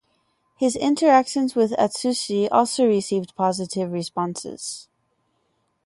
[0.57, 4.87] His interactions with Atsushi also received positive responses.